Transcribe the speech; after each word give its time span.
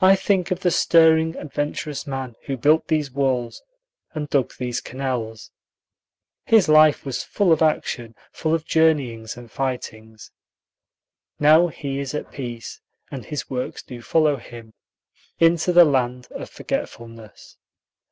I 0.00 0.16
think 0.16 0.50
of 0.50 0.58
the 0.58 0.72
stirring, 0.72 1.36
adventurous 1.36 2.04
man 2.04 2.34
who 2.46 2.56
built 2.56 2.88
these 2.88 3.12
walls 3.12 3.62
and 4.12 4.28
dug 4.28 4.54
these 4.58 4.80
canals. 4.80 5.52
His 6.46 6.68
life 6.68 7.04
was 7.06 7.22
full 7.22 7.52
of 7.52 7.62
action, 7.62 8.16
full 8.32 8.52
of 8.56 8.64
journeyings 8.64 9.36
and 9.36 9.48
fightings. 9.52 10.32
Now 11.38 11.68
he 11.68 12.00
is 12.00 12.12
at 12.12 12.32
peace, 12.32 12.80
and 13.08 13.24
his 13.24 13.48
works 13.48 13.84
do 13.84 14.02
follow 14.02 14.34
him 14.34 14.74
into 15.38 15.72
the 15.72 15.84
land 15.84 16.26
of 16.32 16.50
forgetfulness. 16.50 17.56